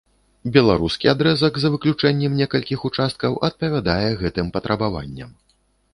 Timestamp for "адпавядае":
3.51-4.09